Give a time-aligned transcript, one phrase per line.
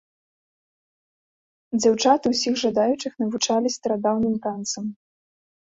[1.81, 4.85] Дзяўчаты ўсіх жадаючых навучалі старадаўнім танцам.